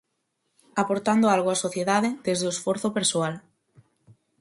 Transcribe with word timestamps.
Aportando 0.83 1.25
algo 1.27 1.49
á 1.55 1.57
sociedade, 1.65 2.09
desde 2.27 2.45
o 2.47 2.53
esforzo 2.55 2.87
persoal. 2.97 3.35